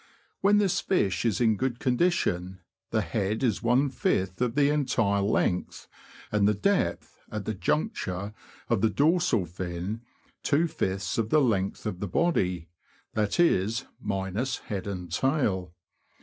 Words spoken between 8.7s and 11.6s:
the dorsal fin, two fifths of the